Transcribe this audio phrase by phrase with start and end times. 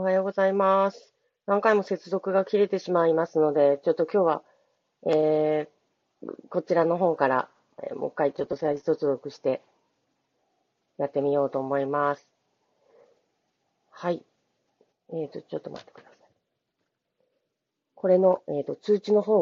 [0.00, 1.12] おはようございます。
[1.46, 4.42] 何回も接続が切れてしまいますので、ちょっと今日は、
[5.06, 7.50] えー、こちらの方から、
[7.82, 9.60] えー、もう一回ちょっと再接続して
[10.96, 12.26] やってみようと思います。
[13.90, 14.24] はい。
[15.12, 16.16] えっ、ー、と、ちょっと待ってください。
[17.94, 19.36] これの、えっ、ー、と、通知の方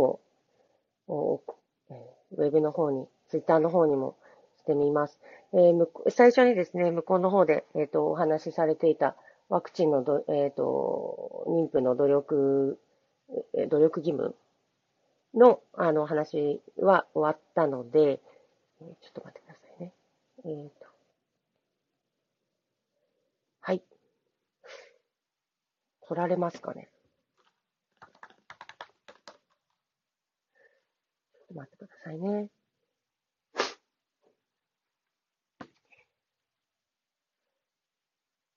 [1.06, 1.40] を、
[1.88, 4.16] えー、ウェブの方に、ツイッターの方にも
[4.58, 5.20] してみます。
[5.52, 9.14] えー、最初にですね、向こうの方で、えっ、と、お話しされていた、
[9.48, 12.78] ワクチンのど、えっ、ー、と、妊婦の努力、
[13.70, 14.34] 努力義務
[15.34, 18.20] の、あの、話は終わったので、
[18.78, 19.92] ちょっと待ってくださいね。
[20.44, 20.86] えっ、ー、と。
[23.60, 23.82] はい。
[26.00, 26.90] 来られますかね。
[28.00, 32.48] ちょっと待ってくださいね。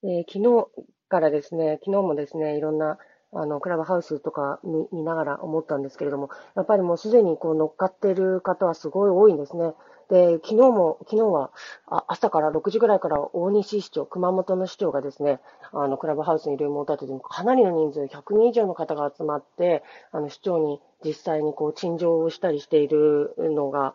[0.04, 0.66] えー、昨日
[1.08, 2.98] からですね、昨日もですね、いろんな、
[3.34, 9.74] あの、クラブハウスとか見見ながら思ったんですけれども、やっぱりもうすでにこう乗っかってる方はすごい多いんですね。
[10.10, 11.52] で、昨日も、昨日は、
[11.86, 15.40] あ朝から6時ぐらいから大西市長、熊本の市長がですね、
[15.72, 23.94] あの、クラブハウスにいるも立てて、かなりの人数、100人以上の方が集まって、あの、市長に実際にこう、陳情をしたりしているのが、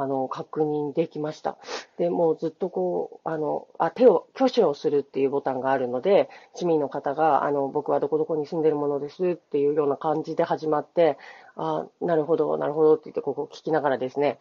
[0.00, 1.58] あの、確認できました。
[1.98, 11.18] で、もうずっとこう、あの、あ、手を、挙手をするっていうボタンがあるので、市民の方が、あの、僕はどこどこに住んでるものですっていうような感じで始まって、
[11.56, 14.38] あ、なるほど、なるほどって言って、ここ聞きながらですね、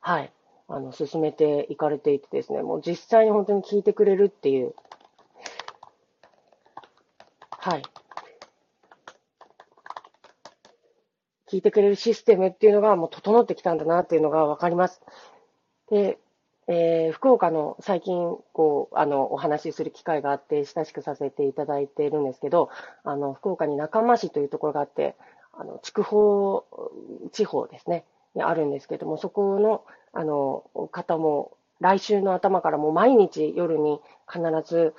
[0.00, 0.32] はい、
[0.68, 4.74] あの、進めていかれていてですね、もう実際に本当に聞いてくれるっていう、
[7.50, 7.82] はい、
[11.56, 15.00] 聞いてくれるシステムっていうのがもう整ってきたんだなっていうのがわかります。
[15.90, 16.18] で、
[16.68, 22.68] えー、福岡の最近、こう、あの、お話しする機会があって、親しくさせていただいているんですけど、
[23.04, 25.16] あの、福岡に中間市というところがあって、
[25.54, 26.64] あの、筑豊
[27.32, 28.04] 地方ですね、
[28.34, 29.82] にあるんですけども、そこの、
[30.12, 34.00] あの、方も、来週の頭からもう毎日夜に
[34.30, 34.94] 必ず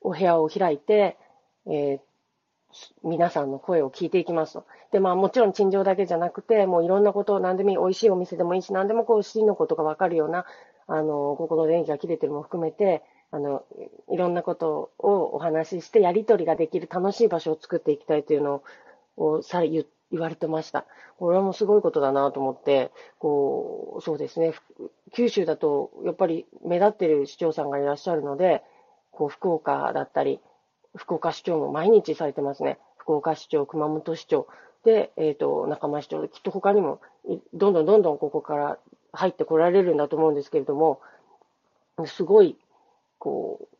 [0.00, 1.16] お部屋を開いて、
[1.66, 2.00] えー、
[3.02, 4.66] 皆さんの声を聞いていきますと。
[4.92, 10.46] で、まあもちろん陳情だけじゃなくて、もういろんなことを何でもいい、美味しいお店でもいいし、何でもこう、真のことがわかるような、
[10.86, 13.64] あの、ここの電気が切れてるも含めて、あの、
[14.10, 18.62] いろんなことをお話しして、やりとりができる楽しい場所を作っていきたいというの
[19.16, 20.86] をさ言言われてました。
[21.18, 24.52] これはもうすごいことだなと思って、こう、そうですね、
[25.12, 28.64] 九州だとやっぱり目立ってる市長さんがいらっしゃるので、
[29.12, 30.40] こう、福岡だったり、
[30.96, 32.78] 福岡市長も毎日されてますね。
[32.96, 34.46] 福岡市長、熊本市長、
[34.84, 37.00] で、えっ、ー、と、仲間市長、きっと他にも、
[37.54, 38.78] どんどんどんどんここから
[39.12, 41.00] 入ってこられるんだと思うんですけれども、
[42.06, 42.56] すごい、
[43.18, 43.76] こう、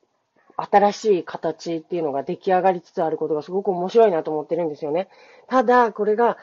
[0.56, 5.08] 新しい形っていうのが出来上がりつつあることがすごく面白いなと思ってるんですよね。
[5.46, 6.36] ただ、これが、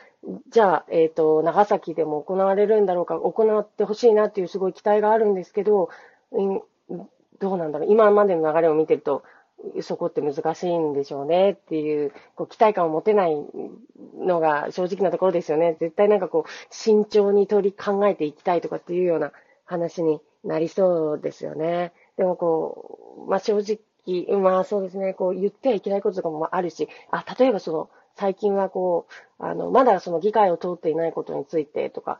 [0.49, 5.89] じゃあ、えっ、ー、と、長崎でも行われるんだろうか、行ってほしいなっていうすごい期待があるんですけど、
[6.31, 6.61] うん
[7.39, 7.91] どうなんだろう。
[7.91, 9.21] 今までの流れを見てると、
[9.81, 13.35] そこって難しいんでしょうねっていう、こう期待感を持てない
[14.17, 15.77] のが正直なところですよね。
[15.79, 19.31] 絶対なんかこう、慎重に取り考えていきたいとかっていうような
[19.65, 21.93] 話になりそうですよね。
[22.17, 23.79] でもこう、まあ正直、
[24.39, 29.07] まあそうですね、こう言ってはいけないこととかもあるし、あ、例えばその、最近はこ
[29.39, 32.19] う、あの、まだその議会を通っていないことについてとか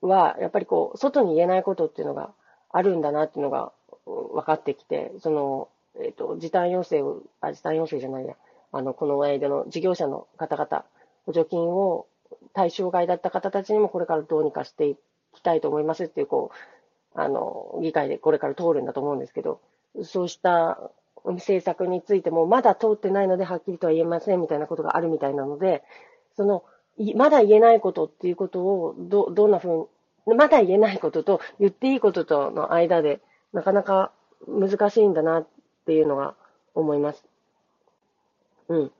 [0.00, 2.32] は、やっぱりこう、外に言えないことっていうのが
[2.70, 3.72] あるんだなっていうのが
[4.06, 5.68] 分かってきて、その、
[6.00, 8.34] えっ、ー、と、時短要請を、あ、時短要請じゃないや、
[8.72, 10.84] あの、この間の事業者の方々、
[11.26, 12.06] 補助金を
[12.54, 14.96] 対象外だった方たちにもこれからどうにかしてい
[15.34, 16.50] きたいと思いますっていう、こ
[17.14, 19.60] う、あの、議会でこれから通るんだと思うんですけど、
[20.02, 20.90] そうした
[21.24, 25.82] 政策についてもまだ通ってないのではっきりとは言えませんみたいなことがあるみたいなので、
[26.36, 26.64] その、
[27.16, 29.88] まだ言えないことっていうことをど、どんなふう
[30.26, 33.20] に、まだ言えないことと言っていいこととの間で、
[33.52, 34.12] なかなか
[34.46, 35.46] 難しいんだなっ
[35.82, 36.34] っていうのが
[36.74, 37.24] 思います。
[38.68, 38.92] うん。